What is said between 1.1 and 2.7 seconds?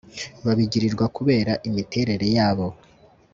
kubera imiterere yabo